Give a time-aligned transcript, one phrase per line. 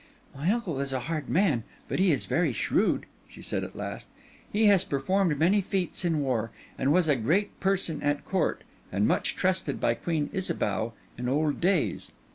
[0.35, 4.07] "My uncle is a hard man, but he is very shrewd," she said at last.
[4.51, 9.07] "He has performed many feats in war, and was a great person at court, and
[9.07, 12.09] much trusted by Queen Isabeau in old days.